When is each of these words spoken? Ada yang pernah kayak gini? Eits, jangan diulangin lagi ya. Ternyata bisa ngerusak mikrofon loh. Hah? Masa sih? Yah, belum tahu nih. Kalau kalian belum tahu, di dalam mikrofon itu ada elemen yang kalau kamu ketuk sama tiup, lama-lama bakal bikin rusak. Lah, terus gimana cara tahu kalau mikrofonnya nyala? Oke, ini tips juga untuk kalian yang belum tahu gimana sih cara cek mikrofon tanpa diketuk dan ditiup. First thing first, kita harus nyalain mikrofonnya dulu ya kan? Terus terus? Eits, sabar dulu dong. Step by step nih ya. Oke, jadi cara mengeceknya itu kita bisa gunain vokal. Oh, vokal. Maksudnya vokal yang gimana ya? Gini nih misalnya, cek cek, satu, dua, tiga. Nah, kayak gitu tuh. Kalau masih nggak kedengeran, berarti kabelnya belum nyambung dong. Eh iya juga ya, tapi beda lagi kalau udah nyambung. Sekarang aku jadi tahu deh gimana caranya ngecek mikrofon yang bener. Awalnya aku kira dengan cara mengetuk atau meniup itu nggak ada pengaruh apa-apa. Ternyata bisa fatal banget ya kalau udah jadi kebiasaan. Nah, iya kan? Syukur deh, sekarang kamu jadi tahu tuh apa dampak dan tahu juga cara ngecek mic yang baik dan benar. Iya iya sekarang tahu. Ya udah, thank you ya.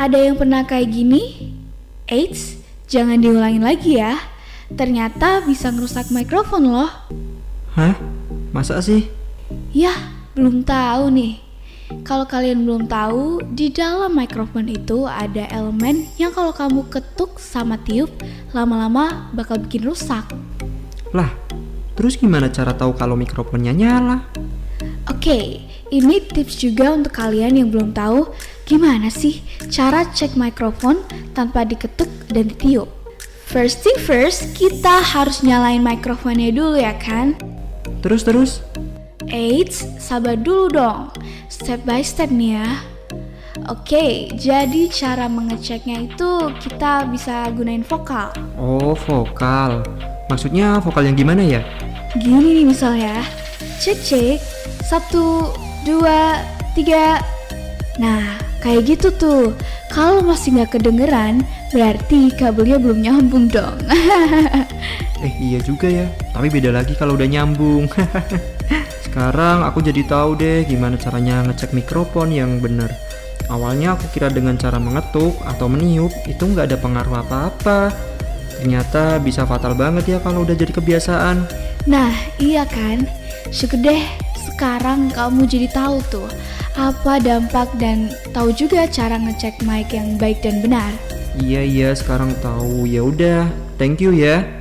Ada 0.00 0.16
yang 0.16 0.40
pernah 0.40 0.64
kayak 0.64 0.96
gini? 0.96 1.52
Eits, 2.08 2.56
jangan 2.88 3.20
diulangin 3.20 3.60
lagi 3.60 4.00
ya. 4.00 4.16
Ternyata 4.72 5.44
bisa 5.44 5.68
ngerusak 5.68 6.08
mikrofon 6.08 6.72
loh. 6.72 6.88
Hah? 7.76 8.00
Masa 8.48 8.80
sih? 8.80 9.12
Yah, 9.76 10.00
belum 10.32 10.64
tahu 10.64 11.12
nih. 11.12 11.44
Kalau 12.00 12.24
kalian 12.24 12.64
belum 12.64 12.88
tahu, 12.88 13.44
di 13.52 13.68
dalam 13.68 14.16
mikrofon 14.16 14.72
itu 14.72 15.04
ada 15.04 15.44
elemen 15.52 16.08
yang 16.16 16.32
kalau 16.32 16.56
kamu 16.56 16.88
ketuk 16.88 17.36
sama 17.36 17.76
tiup, 17.76 18.08
lama-lama 18.56 19.28
bakal 19.36 19.60
bikin 19.60 19.84
rusak. 19.84 20.24
Lah, 21.12 21.28
terus 21.92 22.16
gimana 22.16 22.48
cara 22.48 22.72
tahu 22.72 22.96
kalau 22.96 23.20
mikrofonnya 23.20 23.76
nyala? 23.76 24.24
Oke, 25.20 25.60
ini 25.92 26.16
tips 26.16 26.56
juga 26.56 26.96
untuk 26.96 27.12
kalian 27.12 27.60
yang 27.60 27.68
belum 27.68 27.92
tahu 27.92 28.32
gimana 28.64 29.12
sih 29.12 29.44
cara 29.68 30.08
cek 30.08 30.32
mikrofon 30.32 31.04
tanpa 31.36 31.68
diketuk 31.68 32.08
dan 32.32 32.48
ditiup. 32.48 32.88
First 33.44 33.84
thing 33.84 34.00
first, 34.00 34.56
kita 34.56 35.04
harus 35.04 35.44
nyalain 35.44 35.84
mikrofonnya 35.84 36.48
dulu 36.56 36.80
ya 36.80 36.96
kan? 36.96 37.36
Terus 38.00 38.24
terus? 38.24 38.64
Eits, 39.28 39.84
sabar 40.00 40.40
dulu 40.40 40.72
dong. 40.72 41.12
Step 41.52 41.84
by 41.84 42.00
step 42.00 42.32
nih 42.32 42.56
ya. 42.56 42.80
Oke, 43.68 44.32
jadi 44.40 44.88
cara 44.88 45.28
mengeceknya 45.28 46.08
itu 46.08 46.48
kita 46.64 47.04
bisa 47.12 47.44
gunain 47.52 47.84
vokal. 47.84 48.32
Oh, 48.56 48.96
vokal. 48.96 49.84
Maksudnya 50.32 50.80
vokal 50.80 51.12
yang 51.12 51.16
gimana 51.20 51.44
ya? 51.44 51.60
Gini 52.16 52.64
nih 52.64 52.66
misalnya, 52.72 53.20
cek 53.80 53.98
cek, 54.04 54.38
satu, 54.84 55.56
dua, 55.88 56.44
tiga. 56.76 57.16
Nah, 57.96 58.36
kayak 58.60 58.92
gitu 58.92 59.08
tuh. 59.16 59.56
Kalau 59.88 60.20
masih 60.20 60.60
nggak 60.60 60.76
kedengeran, 60.76 61.40
berarti 61.72 62.28
kabelnya 62.36 62.76
belum 62.76 63.00
nyambung 63.00 63.48
dong. 63.48 63.80
Eh 65.20 65.36
iya 65.36 65.60
juga 65.60 65.84
ya, 65.84 66.08
tapi 66.32 66.48
beda 66.48 66.72
lagi 66.72 66.96
kalau 66.96 67.12
udah 67.12 67.28
nyambung. 67.28 67.84
Sekarang 69.04 69.68
aku 69.68 69.84
jadi 69.84 70.00
tahu 70.08 70.32
deh 70.32 70.64
gimana 70.64 70.96
caranya 70.96 71.44
ngecek 71.44 71.76
mikrofon 71.76 72.32
yang 72.32 72.56
bener. 72.56 72.88
Awalnya 73.52 74.00
aku 74.00 74.08
kira 74.16 74.32
dengan 74.32 74.56
cara 74.56 74.80
mengetuk 74.80 75.36
atau 75.44 75.68
meniup 75.68 76.08
itu 76.24 76.40
nggak 76.40 76.72
ada 76.72 76.80
pengaruh 76.80 77.20
apa-apa. 77.20 77.92
Ternyata 78.56 79.20
bisa 79.20 79.44
fatal 79.44 79.76
banget 79.76 80.08
ya 80.08 80.18
kalau 80.24 80.40
udah 80.40 80.56
jadi 80.56 80.72
kebiasaan. 80.72 81.44
Nah, 81.88 82.12
iya 82.36 82.68
kan? 82.68 83.08
Syukur 83.48 83.80
deh, 83.80 84.04
sekarang 84.36 85.08
kamu 85.16 85.48
jadi 85.48 85.68
tahu 85.72 85.96
tuh 86.12 86.28
apa 86.76 87.18
dampak 87.18 87.66
dan 87.80 88.12
tahu 88.36 88.52
juga 88.52 88.84
cara 88.86 89.16
ngecek 89.16 89.64
mic 89.64 89.90
yang 89.90 90.20
baik 90.20 90.44
dan 90.44 90.60
benar. 90.60 90.92
Iya 91.40 91.64
iya 91.64 91.88
sekarang 91.96 92.36
tahu. 92.44 92.84
Ya 92.84 93.00
udah, 93.00 93.48
thank 93.80 94.04
you 94.04 94.12
ya. 94.12 94.59